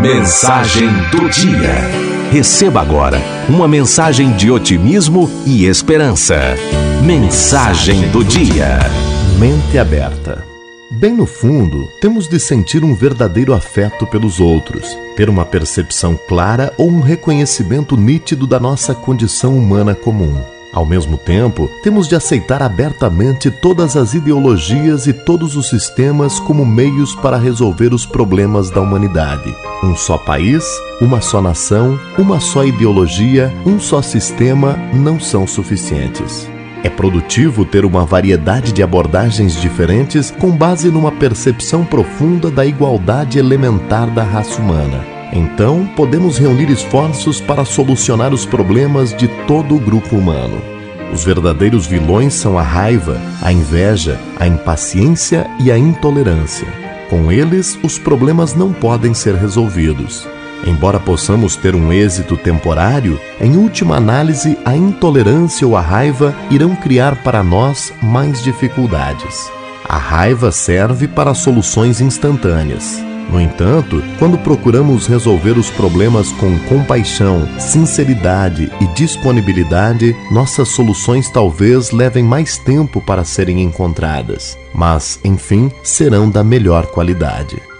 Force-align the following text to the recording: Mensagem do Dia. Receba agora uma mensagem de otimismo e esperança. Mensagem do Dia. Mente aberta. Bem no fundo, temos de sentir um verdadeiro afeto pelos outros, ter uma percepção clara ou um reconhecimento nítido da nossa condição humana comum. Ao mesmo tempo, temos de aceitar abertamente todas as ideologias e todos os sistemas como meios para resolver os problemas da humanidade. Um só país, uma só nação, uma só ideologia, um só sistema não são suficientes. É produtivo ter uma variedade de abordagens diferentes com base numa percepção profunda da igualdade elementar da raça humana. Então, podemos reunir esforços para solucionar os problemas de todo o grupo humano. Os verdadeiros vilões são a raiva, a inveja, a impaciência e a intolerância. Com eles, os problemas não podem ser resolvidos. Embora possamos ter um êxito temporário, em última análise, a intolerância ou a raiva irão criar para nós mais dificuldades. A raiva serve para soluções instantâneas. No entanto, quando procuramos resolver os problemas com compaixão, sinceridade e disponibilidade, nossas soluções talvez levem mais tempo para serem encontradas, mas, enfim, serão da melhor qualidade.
Mensagem 0.00 0.88
do 1.10 1.28
Dia. 1.28 1.74
Receba 2.30 2.80
agora 2.80 3.20
uma 3.46 3.68
mensagem 3.68 4.32
de 4.32 4.50
otimismo 4.50 5.30
e 5.46 5.66
esperança. 5.66 6.34
Mensagem 7.04 8.08
do 8.08 8.24
Dia. 8.24 8.78
Mente 9.38 9.76
aberta. 9.76 10.46
Bem 10.90 11.14
no 11.14 11.26
fundo, 11.26 11.86
temos 12.00 12.26
de 12.26 12.40
sentir 12.40 12.82
um 12.82 12.94
verdadeiro 12.94 13.52
afeto 13.52 14.06
pelos 14.06 14.40
outros, 14.40 14.96
ter 15.14 15.28
uma 15.28 15.44
percepção 15.44 16.18
clara 16.26 16.72
ou 16.78 16.88
um 16.88 17.00
reconhecimento 17.00 17.94
nítido 17.94 18.46
da 18.46 18.58
nossa 18.58 18.94
condição 18.94 19.56
humana 19.56 19.94
comum. 19.94 20.42
Ao 20.72 20.86
mesmo 20.86 21.18
tempo, 21.18 21.68
temos 21.82 22.08
de 22.08 22.14
aceitar 22.14 22.62
abertamente 22.62 23.50
todas 23.50 23.94
as 23.94 24.14
ideologias 24.14 25.06
e 25.06 25.12
todos 25.12 25.54
os 25.54 25.68
sistemas 25.68 26.40
como 26.40 26.64
meios 26.64 27.14
para 27.14 27.36
resolver 27.36 27.92
os 27.92 28.06
problemas 28.06 28.70
da 28.70 28.80
humanidade. 28.80 29.54
Um 29.84 29.94
só 29.94 30.16
país, 30.16 30.64
uma 30.98 31.20
só 31.20 31.42
nação, 31.42 32.00
uma 32.16 32.40
só 32.40 32.64
ideologia, 32.64 33.52
um 33.66 33.78
só 33.78 34.00
sistema 34.00 34.78
não 34.94 35.20
são 35.20 35.46
suficientes. 35.46 36.48
É 36.82 36.88
produtivo 36.88 37.66
ter 37.66 37.84
uma 37.84 38.06
variedade 38.06 38.72
de 38.72 38.82
abordagens 38.82 39.54
diferentes 39.60 40.30
com 40.30 40.50
base 40.50 40.90
numa 40.90 41.12
percepção 41.12 41.84
profunda 41.84 42.50
da 42.50 42.64
igualdade 42.64 43.38
elementar 43.38 44.10
da 44.10 44.22
raça 44.22 44.60
humana. 44.60 45.11
Então, 45.32 45.86
podemos 45.96 46.36
reunir 46.36 46.70
esforços 46.70 47.40
para 47.40 47.64
solucionar 47.64 48.34
os 48.34 48.44
problemas 48.44 49.16
de 49.16 49.28
todo 49.46 49.74
o 49.74 49.80
grupo 49.80 50.16
humano. 50.16 50.60
Os 51.12 51.24
verdadeiros 51.24 51.86
vilões 51.86 52.34
são 52.34 52.58
a 52.58 52.62
raiva, 52.62 53.20
a 53.40 53.52
inveja, 53.52 54.20
a 54.38 54.46
impaciência 54.46 55.46
e 55.58 55.70
a 55.70 55.78
intolerância. 55.78 56.66
Com 57.08 57.30
eles, 57.30 57.78
os 57.82 57.98
problemas 57.98 58.54
não 58.54 58.72
podem 58.72 59.12
ser 59.12 59.34
resolvidos. 59.34 60.26
Embora 60.66 61.00
possamos 61.00 61.56
ter 61.56 61.74
um 61.74 61.92
êxito 61.92 62.36
temporário, 62.36 63.20
em 63.40 63.56
última 63.56 63.96
análise, 63.96 64.56
a 64.64 64.76
intolerância 64.76 65.66
ou 65.66 65.76
a 65.76 65.80
raiva 65.80 66.34
irão 66.50 66.76
criar 66.76 67.16
para 67.16 67.42
nós 67.42 67.92
mais 68.00 68.42
dificuldades. 68.42 69.50
A 69.86 69.98
raiva 69.98 70.52
serve 70.52 71.08
para 71.08 71.34
soluções 71.34 72.00
instantâneas. 72.00 73.11
No 73.30 73.40
entanto, 73.40 74.02
quando 74.18 74.36
procuramos 74.38 75.06
resolver 75.06 75.58
os 75.58 75.70
problemas 75.70 76.30
com 76.32 76.58
compaixão, 76.68 77.48
sinceridade 77.58 78.70
e 78.80 78.86
disponibilidade, 78.88 80.14
nossas 80.30 80.68
soluções 80.68 81.30
talvez 81.30 81.90
levem 81.90 82.22
mais 82.22 82.58
tempo 82.58 83.00
para 83.00 83.24
serem 83.24 83.62
encontradas, 83.62 84.58
mas, 84.74 85.18
enfim, 85.24 85.70
serão 85.82 86.28
da 86.28 86.44
melhor 86.44 86.86
qualidade. 86.86 87.71